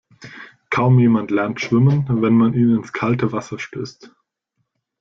Kaum 0.71 0.97
jemand 0.97 1.29
lernt 1.29 1.61
schwimmen, 1.61 2.07
wenn 2.23 2.33
man 2.35 2.55
ihn 2.55 2.75
ins 2.75 2.91
kalte 2.91 3.33
Wasser 3.33 3.59
stößt. 3.59 4.11